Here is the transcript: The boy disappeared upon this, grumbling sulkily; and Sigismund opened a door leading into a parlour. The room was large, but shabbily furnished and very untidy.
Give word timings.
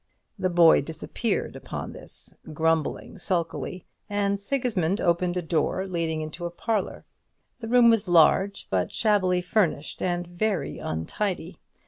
The 0.39 0.49
boy 0.49 0.81
disappeared 0.81 1.55
upon 1.55 1.91
this, 1.93 2.33
grumbling 2.53 3.19
sulkily; 3.19 3.85
and 4.09 4.39
Sigismund 4.39 4.99
opened 4.99 5.37
a 5.37 5.43
door 5.43 5.85
leading 5.85 6.21
into 6.21 6.45
a 6.47 6.49
parlour. 6.49 7.05
The 7.59 7.67
room 7.67 7.91
was 7.91 8.07
large, 8.07 8.65
but 8.71 8.91
shabbily 8.91 9.41
furnished 9.41 10.01
and 10.01 10.25
very 10.25 10.79
untidy. 10.79 11.59